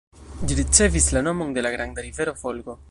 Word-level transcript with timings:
Ĝi 0.51 0.57
ricevis 0.59 1.11
la 1.17 1.23
nomon 1.29 1.55
de 1.59 1.67
la 1.67 1.75
granda 1.77 2.09
rivero 2.09 2.37
Volgo. 2.45 2.79